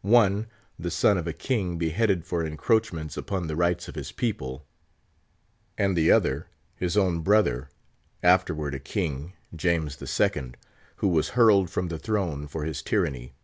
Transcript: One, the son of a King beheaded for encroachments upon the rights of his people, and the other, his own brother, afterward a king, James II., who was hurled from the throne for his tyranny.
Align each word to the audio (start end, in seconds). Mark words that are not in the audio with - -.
One, 0.00 0.46
the 0.78 0.90
son 0.90 1.18
of 1.18 1.26
a 1.26 1.34
King 1.34 1.76
beheaded 1.76 2.24
for 2.24 2.42
encroachments 2.46 3.18
upon 3.18 3.46
the 3.46 3.56
rights 3.56 3.88
of 3.88 3.94
his 3.94 4.10
people, 4.10 4.64
and 5.76 5.94
the 5.94 6.10
other, 6.10 6.48
his 6.76 6.96
own 6.96 7.20
brother, 7.20 7.68
afterward 8.22 8.74
a 8.74 8.78
king, 8.80 9.34
James 9.54 10.00
II., 10.00 10.52
who 10.96 11.08
was 11.08 11.28
hurled 11.36 11.68
from 11.68 11.88
the 11.88 11.98
throne 11.98 12.46
for 12.46 12.64
his 12.64 12.80
tyranny. 12.80 13.34